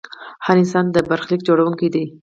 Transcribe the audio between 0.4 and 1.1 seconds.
هر انسان د